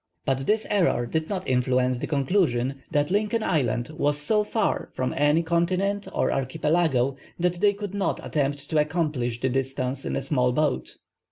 [0.25, 5.13] But this error did not influence the conclusion that Lincoln Island was so far from
[5.15, 10.23] any continent or archipelago that they could not attempt to accomplish the distance in a
[10.23, 10.97] small boat.